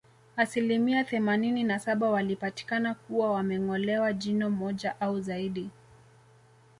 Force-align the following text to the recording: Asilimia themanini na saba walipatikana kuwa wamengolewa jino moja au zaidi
Asilimia 0.37 1.03
themanini 1.03 1.63
na 1.63 1.79
saba 1.79 2.09
walipatikana 2.09 2.93
kuwa 2.93 3.31
wamengolewa 3.31 4.13
jino 4.13 4.49
moja 4.49 4.95
au 5.01 5.19
zaidi 5.21 5.69